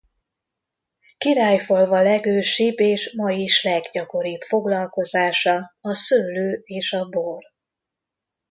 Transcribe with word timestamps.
Királyfalva 1.17 2.01
legősibb 2.01 2.79
és 2.79 3.13
ma 3.17 3.31
is 3.31 3.63
leggyakoribb 3.63 4.41
foglalkozása 4.41 5.75
a 5.81 5.93
szőlő 5.93 6.61
és 6.63 6.93
a 6.93 7.09
bor. 7.09 7.43